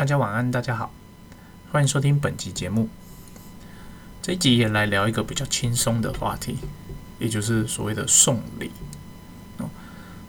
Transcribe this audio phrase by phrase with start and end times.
[0.00, 0.90] 大家晚安，大家好，
[1.70, 2.88] 欢迎收听本集节目。
[4.22, 6.56] 这一集也来聊一个比较轻松的话题，
[7.18, 8.70] 也就是所谓的送礼。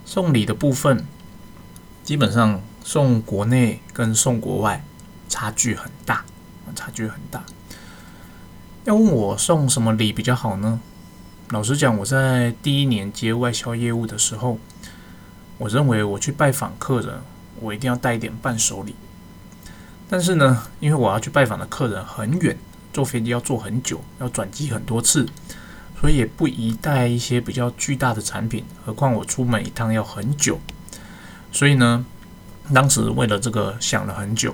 [0.04, 1.06] 送礼的部分，
[2.04, 4.84] 基本上送国内跟送国外
[5.30, 6.26] 差距很大，
[6.76, 7.46] 差距很大。
[8.84, 10.82] 要问我送什么礼比较好呢？
[11.52, 14.60] 老实讲，我在第一年接外销业务的时候，
[15.58, 17.22] 我认为我去拜访客人，
[17.62, 18.94] 我一定要带一点伴手礼。
[20.12, 22.58] 但是呢，因为我要去拜访的客人很远，
[22.92, 25.26] 坐飞机要坐很久，要转机很多次，
[26.00, 28.66] 所以也不宜带一些比较巨大的产品。
[28.86, 30.60] 何况我出门一趟要很久，
[31.54, 32.06] 所以呢，
[32.74, 34.54] 当时为了这个想了很久。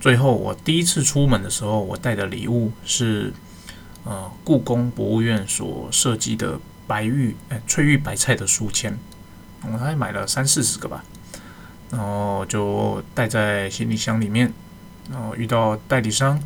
[0.00, 3.32] 最后我第一次出门的时候，我带的礼物是。
[4.06, 8.98] 呃，故宫博物院所设计的白玉哎翠玉白菜的书签，
[9.62, 11.02] 我大概买了三四十个吧，
[11.94, 14.52] 然后就带在行李箱里面。
[15.10, 16.42] 然后遇到代理商，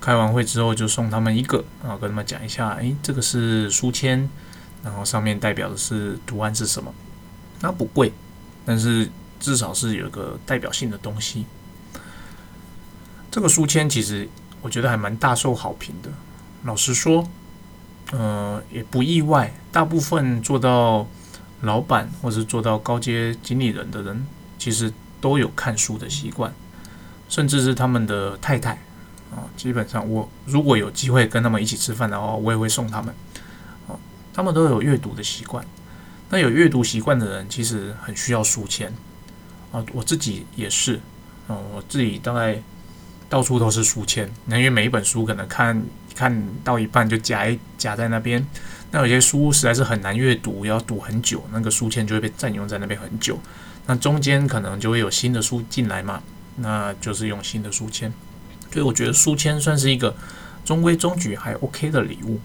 [0.00, 4.28] 开完会之后就送他们一个，然后跟他们讲一下，哎，这个是书签，
[4.84, 6.94] 然后上面代表的是图案是什么？
[7.60, 8.12] 它不贵，
[8.64, 11.46] 但是至少是有一个代表性的东西。
[13.28, 14.28] 这个书签其实
[14.62, 16.08] 我觉得还蛮大受好评的。
[16.62, 17.28] 老实说，
[18.12, 19.52] 呃，也不意外。
[19.72, 21.06] 大部分做到
[21.62, 24.26] 老板或者做到高阶经理人的人，
[24.66, 26.52] 其实都有看书的习惯，
[27.28, 28.72] 甚至是他们的太太
[29.30, 29.46] 啊。
[29.56, 33.14] 基本上，我如果有机会跟他们一起吃饭的话，我也会送他们。
[33.86, 33.94] 啊，
[34.34, 35.64] 他们都有阅读的习惯。
[36.30, 38.92] 那有阅读习惯的人，其实很需要书签
[39.70, 39.80] 啊。
[39.92, 40.96] 我自己也是
[41.46, 42.60] 啊，我自己大概
[43.28, 45.80] 到处都是书签，那因为每一本书可能看。
[46.16, 48.42] 看到一半就夹一夹在那边，
[48.90, 53.38] 那有些书实在是很难阅读，要读很久，那个书签就会被占用在那边很久。
[53.86, 56.22] 那中间可能就会有新的书进来嘛，
[56.56, 58.12] 那就是用新的书签。
[58.72, 60.14] 所以我觉得书签算是一个
[60.64, 62.40] 中规中矩还 OK 的礼物。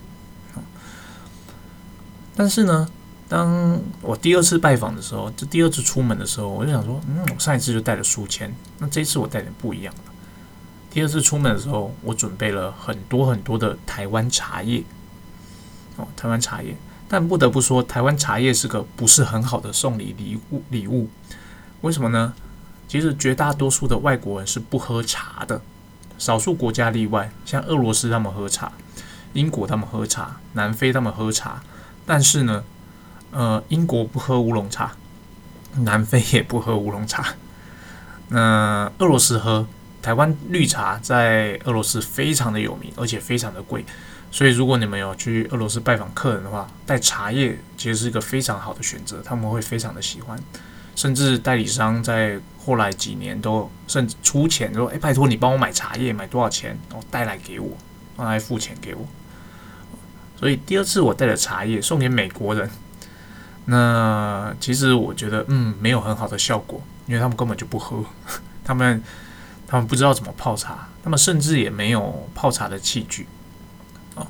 [2.34, 2.88] 但是呢，
[3.28, 10.02] 当我第二次拜访的时候，就第二次出门的时候，我就想说，嗯，我上一次就带了书签，那这次我带点不一样的。
[10.90, 14.84] 第二次出门的时候，我准备了很多很多的台湾茶叶。
[15.98, 16.76] 哦，台湾茶叶，
[17.10, 21.10] 但不得不说，台湾茶叶是个不是很好的送礼礼物礼物。
[21.82, 22.34] 为什么呢？
[22.88, 25.62] 其实绝大多数的外国人是不喝茶的，
[26.18, 28.72] 少数国家例外，像俄罗斯他们喝茶，
[29.34, 31.62] 英国他们喝茶，南非他们喝茶。
[32.06, 32.64] 但是呢，
[33.32, 34.94] 呃，英国不喝乌龙茶，
[35.76, 37.36] 南非也不喝乌龙茶，
[38.30, 39.68] 那俄罗斯喝。
[40.02, 43.86] 台湾绿茶在俄罗斯非常的有名，而且非常的贵，
[44.32, 50.36] 所以如果你们有去俄罗斯拜访客人的话，带茶叶其实是一个非常好的选择，他们会非常的喜欢。
[50.96, 57.70] 甚至代理商在后来几年都甚至出钱说：“哎，拜托你帮我买茶叶，买多少钱，然后带来给我，
[58.18, 59.06] 让他付钱给我。”
[60.40, 62.70] 所以第二次我带了茶叶送给美国人，
[63.66, 68.04] 那其实我觉得嗯没有很好的效果，因为他们根本就不喝，
[68.64, 69.04] 他们。
[69.68, 73.26] 他们不知道怎么泡茶，他们甚至也没有泡茶的器具
[74.16, 74.28] 啊，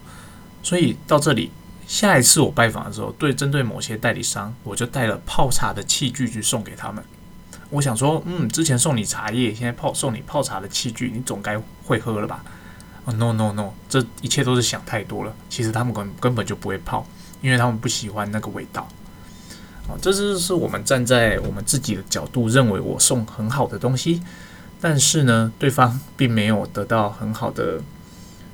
[0.62, 1.52] 所以到这里，
[1.92, 7.04] 下一次我拜访的时候，对针对某些代理商，我就带了泡茶的器具去送给他们。
[7.70, 12.46] 我想说，嗯，之前送你茶叶，现在泡送你泡茶的器具，你总该会喝了吧？
[13.04, 15.36] 哦，no no no，这一切都是想太多了。
[15.50, 17.06] 其实他们根根本就不会泡，
[17.42, 18.88] 因为他们不喜欢那个味道。
[19.90, 24.22] 哦，这就是我们站在我们自己的角度认为我送很好的东西。
[24.80, 27.82] 但是呢，对方并没有得到很好的，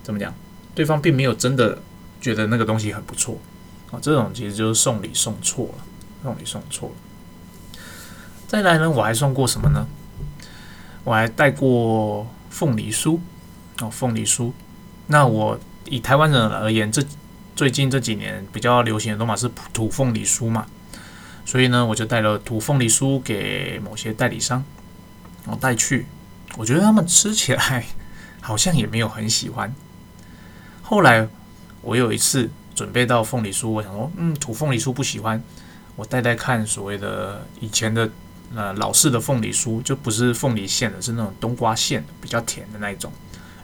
[0.02, 0.34] 怎么讲？
[0.74, 1.78] 对方并没有真的
[2.22, 3.38] 觉得那个东西很不错
[3.92, 4.00] 啊。
[4.02, 5.84] 这种其实就是送礼送错了，
[6.24, 6.96] 送礼送错了。
[8.48, 9.86] 再来呢，我还送过什么呢？
[11.04, 13.20] 我还带过凤梨酥
[13.82, 14.52] 哦，凤梨酥。
[15.08, 17.02] 那我以台湾人而言，这
[17.56, 20.66] 最近这几年比较流行的都嘛是土凤梨酥嘛，
[21.46, 24.64] 所以呢，我就带了土凤梨酥给某些代理商，
[25.46, 26.06] 然后带去。
[26.58, 27.86] 我觉得他们吃起来
[28.42, 29.74] 好像也没有很喜欢。
[30.82, 31.28] 后来
[31.88, 35.42] 我有一次准备到凤梨酥，我想说，嗯，土凤梨酥不喜欢，
[35.96, 38.10] 我带带看所谓的以前的
[38.54, 43.10] 呃老式的凤梨酥，就不是凤梨馅的，是那种冬瓜馅的，比较甜的那一种。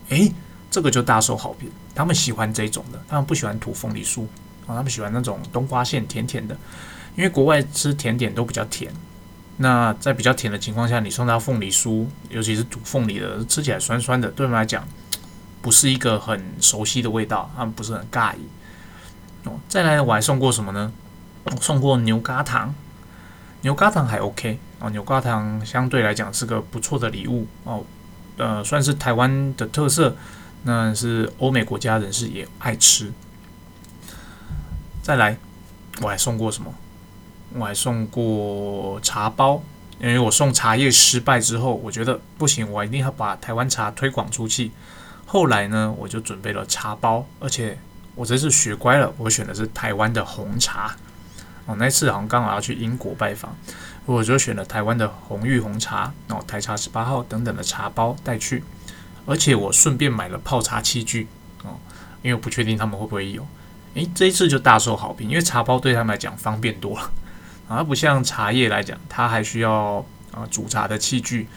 [0.08, 0.31] 诶，
[0.72, 4.22] 这个就大受好评，他们喜欢这种的，他们不喜欢土凤梨酥
[4.66, 6.58] 啊，他们喜欢那种冬瓜馅甜甜的，
[7.18, 8.90] 因为国外吃甜点都比较甜。
[9.58, 14.88] 那在比较甜的情况下，你送他凤梨酥，尤其是煮凤梨的，吃起来酸酸的，对他们来讲
[15.63, 18.39] 不是一个很熟悉的味道，他们不是很尬意。
[19.45, 20.92] 哦，再来我还送过什么呢？
[21.60, 22.75] 送过牛轧糖，
[23.62, 27.83] 牛轧糖还 OK 哦，牛轧糖相对来讲是个不错的礼物哦。
[28.38, 30.15] 呃算是台湾的特色，
[30.63, 33.12] 那是欧美国家人士也爱吃。
[35.01, 35.38] 再来，
[36.01, 36.74] 我还送过什么？
[37.56, 39.62] 我还送过茶包，
[40.00, 44.71] 因为我送茶叶失败之后，我觉得不行，我一定要把台湾茶推广出去。
[45.34, 47.76] 后来呢，我就准备了茶包，而且
[48.14, 50.96] 我这次学乖了，我选的是台湾的红茶。
[51.66, 53.56] 哦，那次好像刚好要去英国拜访，
[54.06, 58.64] 我就选了台湾的红玉红茶，然后台茶十八号等等的茶包带去，
[59.26, 61.28] 而且我顺便买了泡茶器具
[61.64, 61.80] 哦，
[62.22, 63.44] 因为我不确定他们会不会有。
[63.96, 67.12] 诶，这一次就大受好评，因为茶包对他们来讲方便多了，
[67.68, 71.48] 啊，不像茶叶来讲，它还需要啊煮茶的器具。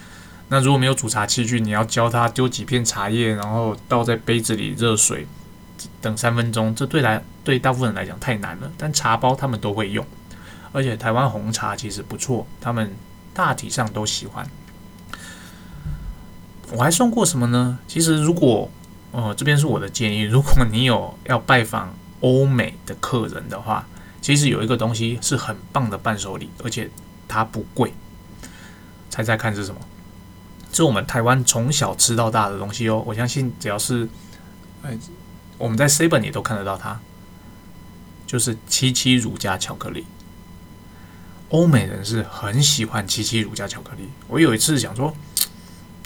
[0.48, 5.26] 那如果没有煮茶器具，你要教他丢几片茶叶，然后倒在杯子里热水，
[6.00, 8.70] 等三分钟，这对来对大部分人来讲太难了。
[8.78, 10.06] 但茶包他们都会用，
[10.72, 12.94] 而且台湾红茶其实不错，他们
[13.34, 14.48] 大体上都喜欢。
[16.72, 17.78] 我还送过什么呢？
[17.88, 18.70] 其实如果
[19.10, 23.86] 呃这边是我的建议，如果你有要拜访欧美的客人的话，
[24.20, 26.88] 其实有一个东西是很棒的伴手礼，而且
[27.26, 27.92] 它不贵。
[29.10, 29.80] 猜猜看是什么？
[30.72, 34.06] 是我们台湾从小吃到大的东西哦，我相信只要是，
[34.82, 34.94] 哎，
[35.56, 37.00] 我们在 Seven 也都看得到它，
[38.26, 40.04] 就是七七乳加巧克力。
[41.48, 44.10] 欧美人是很喜欢七七乳加巧克力。
[44.28, 45.14] 我有一次想说，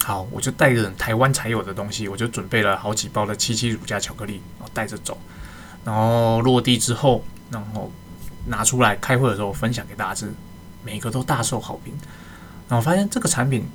[0.04, 5.18] 好，我就带着台湾才有的东西，我就准备了好几包的七七乳加巧克力，然后带着走，
[5.84, 7.90] 然后落地之后，然后
[8.46, 10.32] 拿出来开会的时候分享给大家吃，
[10.84, 11.92] 每个都大受好评。
[12.68, 13.68] 然后发现这个产品。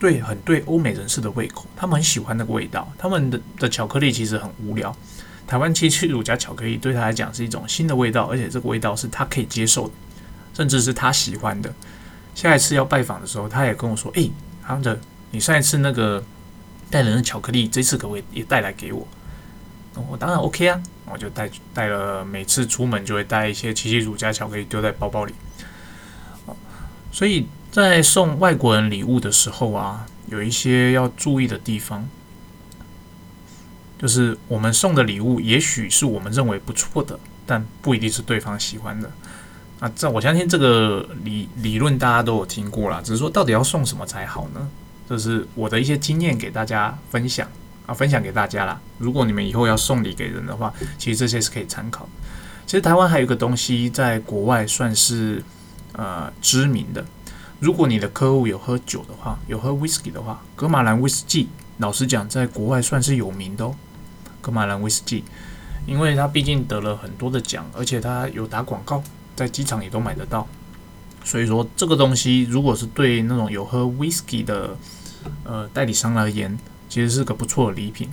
[0.00, 2.90] 对，很对欧美人士的胃口，他们很喜欢那个味道。
[2.96, 4.96] 他们的的巧克力其实很无聊，
[5.46, 9.94] 台湾七七乳加巧克力对他来讲是一种新的味道，而且这个味道是他可以接受的，
[10.54, 11.70] 甚至是他喜欢的。
[12.34, 14.32] 下一次要拜访的时候，他也跟我说：“诶，
[14.66, 14.98] 他的
[15.32, 16.24] 你上一次那个
[16.90, 19.06] 带人的巧克力，这次可不可以也带来给我？”
[20.08, 20.82] 我当然 OK 啊，
[21.12, 25.34] 我就带带了，每次出门就会带一些奇奇乳加巧克力丢在包包里。
[27.12, 27.46] 所以。
[27.70, 32.08] 在送外国人礼物的时候啊，有一些要注意的地方，
[33.98, 39.10] 就是我们送的礼物也许是我们认为不错的，但不一定是对方喜欢的。
[39.78, 44.68] 啊，这我相信这个理理论大家都有听过了，只是说到底要送什么才好呢？
[45.08, 47.48] 这是我的一些经验给大家分享
[47.86, 48.80] 啊，分享给大家啦。
[48.98, 52.08] 如果你们以后要送礼给人的话，其实这些是可以参考。
[52.66, 55.42] 其实台湾还有一个东西，在国外算是
[55.92, 57.04] 呃知名的。
[57.60, 61.46] 如果你的客户有喝酒的话，有喝 whisky 的话，格马兰威士忌，
[61.76, 63.74] 老实讲，在国外算是有名的哦。
[64.40, 65.22] 格马兰威士忌，
[65.86, 69.02] 因为它毕竟得了很多的奖，而且它有打广告，
[69.36, 70.48] 在机场也都买得到。
[71.22, 74.74] 所以说，这个东西如果是对那种有喝 whisky 的
[75.44, 76.58] 呃代理商而言，
[76.88, 78.08] 其实是个不错的礼品。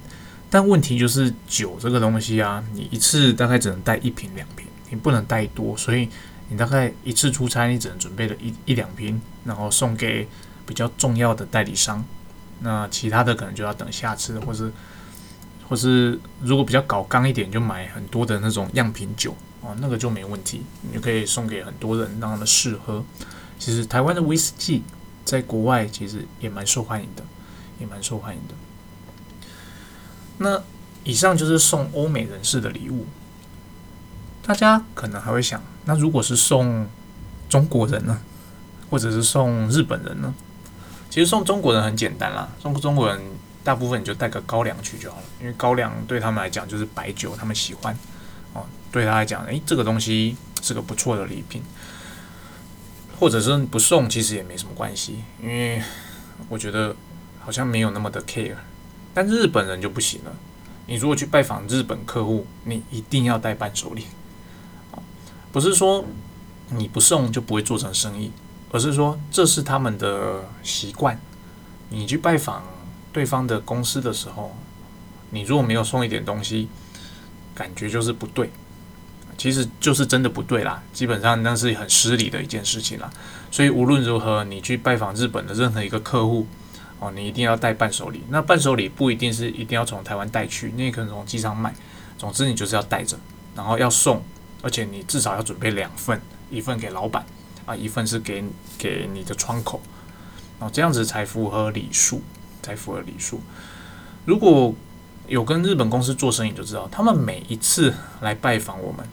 [0.50, 6.10] 但问题就是酒这个东西啊，你一次大概只能带一瓶两瓶，你不能带多，所以。
[6.50, 10.28] 你大概一次出差，你只能准备了一一两瓶，然后送给
[10.66, 12.04] 比较重要的代理商。
[12.62, 14.72] 那其他的可能就要等下次，或是
[15.68, 23.04] 或是如果比较搞刚一点，就买很多的那种样品酒哦，那个就没问题，你就可以送给很多人，让他们试喝。
[23.60, 24.84] 其实台湾的威士忌
[25.26, 27.24] 在国外其实也蛮受欢迎的，
[27.80, 28.56] 也蛮受欢迎的。
[30.38, 30.64] 那
[31.04, 33.06] 以上就是送欧美人士的礼物。
[34.48, 36.88] 大家可能还会想，那如果是送
[37.50, 38.18] 中国人呢，
[38.90, 40.34] 或者是送日本人呢？
[41.10, 43.20] 其实送中国人很简单啦，送中国人
[43.62, 47.94] 大部分你就带个高粱去就好了，因为高粱对他们来讲就是白酒，他们喜欢
[48.54, 48.66] 哦。
[48.90, 51.62] 对他来讲，诶，这个东西是个不错的礼品，
[53.20, 55.84] 或者是不送其实也没什么关系，因为
[56.48, 56.96] 我觉得
[57.42, 58.56] 好像没有那么的 care。
[59.14, 60.32] 但日本人就不行了，
[60.86, 64.06] 你如果去拜访日本客户，你一定要带伴手礼。
[65.58, 66.06] 不是说
[66.70, 68.32] 你不送就不会做成生意，
[68.72, 71.20] 而是说这是他们的习惯。
[71.90, 72.64] 你去拜访
[73.12, 74.56] 对方的公司的时候，
[75.32, 76.68] 你如果没有送一点东西，
[77.56, 78.52] 感觉就是不对。
[79.36, 83.10] 其实就是真的不对啦，基本上那是很失礼的一件事情啦。
[83.50, 86.46] 所以无论如何，你去拜访日本的任何一个客户，
[87.00, 88.22] 哦，你一定要带伴手礼。
[88.30, 91.74] 那伴手礼不一定是一定要从台湾带去，你也可能从机场买。
[92.16, 93.18] 总之你就是要带着，
[93.56, 94.22] 然后要送。
[94.62, 97.26] 而且你至少要准备两份，一份给老板
[97.66, 98.44] 啊，一份是给
[98.78, 99.82] 给你的窗口，
[100.60, 102.22] 哦，这样子才符合礼数，
[102.62, 103.40] 才符合礼数。
[104.26, 104.74] 如果
[105.28, 109.08] 有跟日本公司做生意，就知道他们每一次来拜访我们，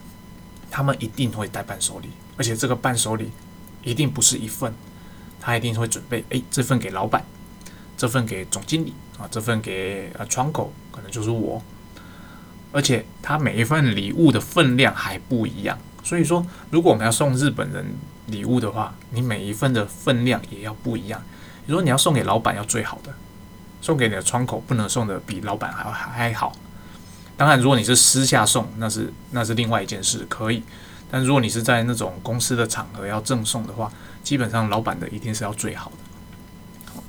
[0.70, 3.30] 他们一定会带伴手礼，而且这个伴手礼
[3.82, 4.72] 一定不是一份，
[5.40, 7.24] 他一定会准备，诶，这份给老板，
[7.96, 11.62] 这份给总经理啊，这份给呃窗口，可能就是我。
[12.74, 17.86] 而且他每一份礼物的分量还不一样，所以说，如果我们要送日本人
[18.26, 21.22] 礼物的话，你每一份的分量也要不一样。
[21.66, 23.14] 你说你要送给老板要最好的，
[23.80, 26.52] 送给你的窗口不能送的比老板还还好。
[27.36, 30.64] 当然，如果你是私下送，那是那是另外一件事，可以。
[31.10, 33.92] 但如果你是在那种公司的场合要赠送的话，
[34.24, 37.02] 基本上老板的一定是要最好的。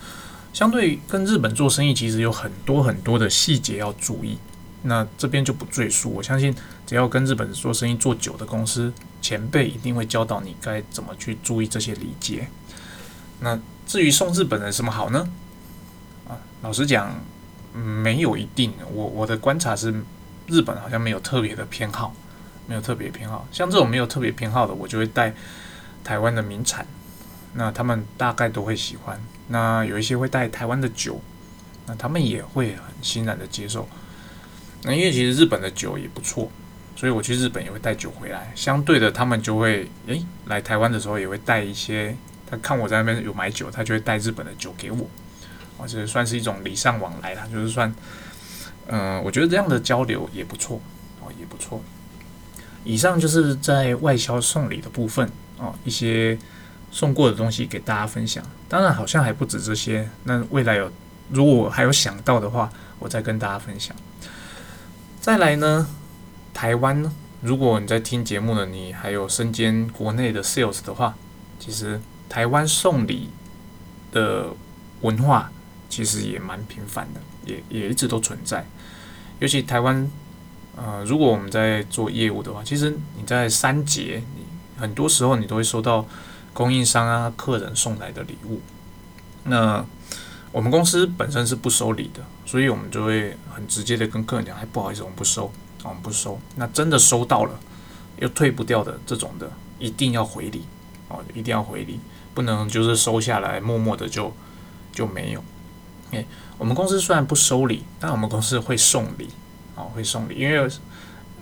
[0.54, 4.38] 相对跟日本做生意，其实有很多很多的细节要注意，
[4.86, 6.10] 那这边就不赘述。
[6.10, 6.56] 我相信，
[6.88, 12.48] 只要跟日本做生意做久的公司前辈，一定会教导你该怎么去注意这些礼节。
[13.40, 15.28] 那至于送日本人什么好呢？
[16.28, 17.14] 啊，老实讲，
[17.74, 18.74] 没有一定。
[18.92, 19.94] 我我的观察是，
[20.48, 22.14] 日本好像没有特别的偏好。
[22.68, 25.32] 没有特别偏好，像这种没有特别偏好的，我就会带
[26.04, 26.84] 台湾的名产，
[27.54, 29.22] 那他们大概都会喜欢。
[29.50, 31.22] 那有一些会带台湾的酒，
[31.86, 33.88] 那他们也会很欣然的接受。
[34.86, 36.50] 那因为其实日本的酒也不错，
[36.96, 38.52] 所以我去日本也会带酒回来。
[38.54, 42.16] 相对的，他们就会诶来台湾的时候也会带一些，
[42.50, 45.08] 他看我在那边有买酒，他就会带日本的酒给我。
[45.78, 47.94] 我这算是一种礼尚往来啦，就是算，
[48.88, 50.80] 嗯，我觉得这样的交流也不错
[51.20, 51.82] 哦，也不错。
[52.84, 55.28] 以上就是在外销送礼的部分
[55.58, 56.38] 哦，一些
[56.92, 58.46] 送过的东西给大家分享。
[58.70, 60.08] 当然，好像还不止这些。
[60.24, 60.92] 那未来有，
[61.30, 63.96] 如果还有想到的话，我再跟大家分享。
[65.26, 65.88] 再来呢，
[66.54, 71.16] 台湾呢，如果你在听节目的你还有身兼国内的 sales 的话，
[71.60, 73.32] 其实台湾送礼
[74.12, 74.50] 的
[75.02, 75.52] 文化
[75.90, 78.68] 其实也蛮频繁的，也也一直都存在，
[79.40, 80.08] 尤其台湾。
[80.76, 84.44] 呃，如果我们在做业务的话，其实你在三节，你
[84.80, 86.06] 很多时候你都会收到
[86.54, 88.62] 供应商啊、客人送来的礼物。
[89.46, 89.84] 那
[90.56, 95.52] 我们公司本身是不收礼的，所以我们就会很直接的跟客人讲：“哎，不好意思，我们不收，
[95.84, 97.60] 我们不收。”那真的收到了
[98.22, 100.64] 又退不掉的这种的，一定要回礼
[101.10, 102.00] 哦，一定要回礼，
[102.34, 104.34] 不能就是收下来默默的就
[104.94, 105.44] 就没有。
[106.12, 106.26] 诶，
[106.58, 109.28] 我们公司虽然不收礼，但我们公司会送礼。
[109.76, 110.70] 哦，会送礼，因为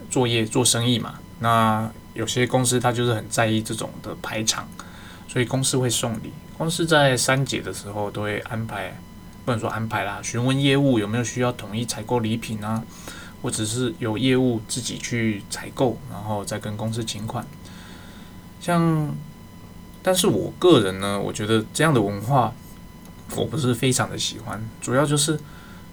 [0.10, 1.20] 作业做生意嘛。
[1.38, 4.68] 那有些公司他就是很在意这种的排场，
[5.28, 6.34] 所以公司会送礼。
[6.58, 8.96] 公司在三节的时候都会安排，
[9.46, 12.84] 不能说安排啦，询问业务有没有需要统一采购礼品啊，
[13.42, 17.46] 或者是有业务自己去采购，然后再跟公司请款。
[18.62, 19.16] 像，
[20.02, 22.54] 但是我个人呢，我觉得这样的文化
[23.36, 25.40] 我不是非常的喜欢，主要就是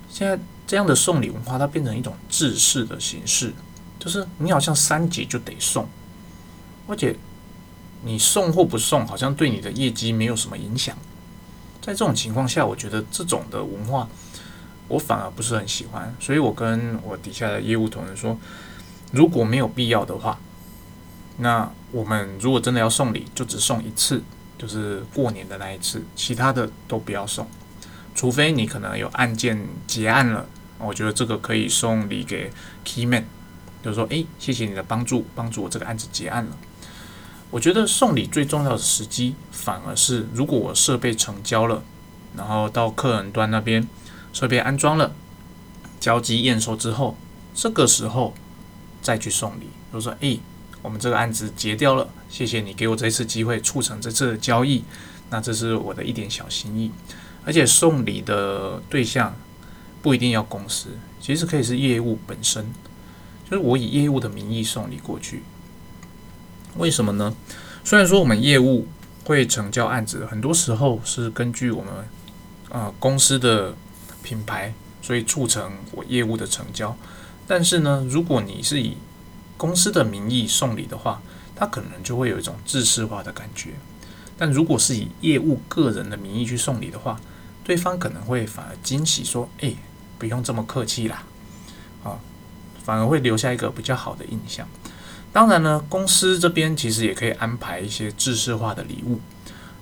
[0.09, 0.38] 现在。
[0.67, 3.52] 这样的送礼文化，它变成一种制式的形式，
[3.99, 5.85] 就是你好像三节就得送，
[6.87, 7.17] 而且
[8.02, 10.97] 你送或不送，好像对你的业绩没有什么影响。
[11.80, 14.09] 在这种情况下，我觉得这种的文化，
[14.88, 16.14] 我反而不是很喜欢。
[16.21, 18.38] 所以我跟我底下的业务同仁说，
[19.12, 20.38] 如果没有必要的话，
[21.38, 24.23] 那我们如果真的要送礼，就只送一次，
[24.59, 27.49] 就是过年的那一次，其他的都不要送，
[28.14, 30.47] 除非你可能有案件结案了。
[30.78, 32.50] 我觉得这个可以送礼给
[32.85, 33.25] key man，
[33.83, 36.57] 就是说，诶，谢谢你的帮助，帮助我这个案子结案了。
[37.50, 41.83] 我觉得送礼最重要的时机，反而是如果我设备成交了，
[42.37, 43.87] 然后到客人端那边
[44.33, 45.12] 设备安装了，
[45.99, 47.16] 交机验收之后，
[47.54, 48.35] 这个时候
[49.02, 50.40] 再去送礼，比如说，诶，
[50.83, 54.85] 我们这个案子结掉了，谢谢你给我这次机会促成这次的交易，
[55.30, 56.90] 那这是我的一点小心意。
[57.45, 59.35] 而且送礼的对象。
[60.02, 60.88] 不一定要公司，
[61.21, 62.73] 其实可以是业务本身，
[63.45, 65.42] 就是我以业务的名义送礼过去。
[66.77, 67.35] 为什么呢？
[67.85, 68.87] 虽然说我们业务
[69.25, 71.93] 会成交案子，很多时候是根据我们
[72.71, 73.75] 呃公司的
[74.23, 74.73] 品牌，
[75.03, 76.97] 所以促成我业务的成交。
[77.47, 78.97] 但是呢，如果你是以
[79.57, 81.21] 公司的名义送礼的话，
[81.55, 83.71] 它可能就会有一种制式化的感觉。
[84.39, 87.21] 但如果是以业务个人的名义去送礼的话，
[87.65, 89.77] 对方可能会反而惊喜说：“诶。
[90.21, 91.23] 不用这么客气啦，
[92.05, 92.21] 啊，
[92.85, 94.69] 反而会留下一个比较好的印象。
[95.33, 99.21] 当然呢，公司这边其实也可以安排一些制式化的礼物。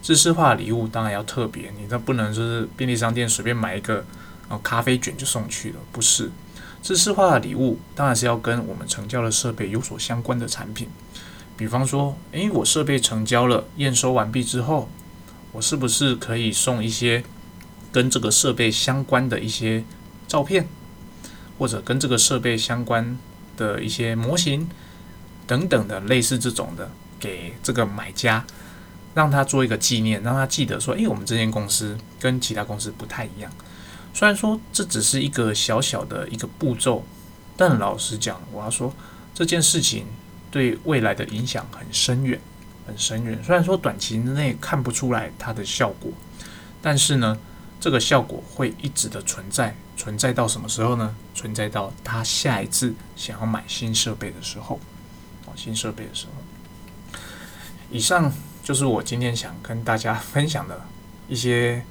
[0.02, 4.05] 制式化礼物当然要特别，你这不能就是便利商店随便买一个
[4.49, 6.31] 哦咖啡卷就送去了，不是。
[6.83, 10.88] 制式化的礼物当然是要跟我们成交的设备有所相关的产品。
[11.57, 14.88] 比方说，诶，我设备成交了，验收完毕之后，
[15.52, 17.25] 我是不是可以送一些
[17.90, 19.85] 跟这个设备相关的一些？
[20.28, 20.69] 照片，
[21.59, 23.19] 或者跟这个设备相关
[23.57, 24.69] 的一些模型
[25.49, 26.88] 等等的类似这种的，
[27.19, 28.45] 给这个买家。
[29.14, 33.50] 让他做一个纪念，让他记得说，诶，我们这间公司跟其他公司不太一样。
[34.14, 37.05] 虽然说这只是一个小小的一个步骤，
[37.57, 38.95] 但老实讲，我要说
[39.35, 40.07] 这件事情
[40.52, 42.38] 对未来的影响很深远，
[42.87, 43.43] 很深远。
[43.43, 46.12] 虽然说短期之内看不出来它的效果，
[46.81, 47.37] 但是呢，
[47.81, 51.17] 这个效果会一直的存在，存在到什么时候呢？
[51.35, 54.78] 存在到他下一次想要买新设备的时候，
[55.58, 56.32] 新设备的时候。
[57.90, 58.32] 以上。
[58.68, 60.78] 就是我今天想跟大家分享的
[61.26, 61.82] 一些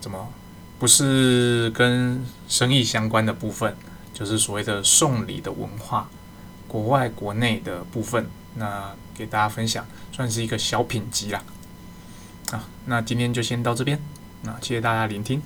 [0.00, 0.32] 怎么
[0.80, 3.76] 不是跟生意相关的部分，
[4.12, 6.10] 就是所谓的送礼的文化，
[6.66, 11.40] 国外国内的部分，那给大家分享，算是一个小品集啦。
[12.50, 14.00] 啊，那今天就先到这边，
[14.42, 15.40] 那谢谢大家聆听。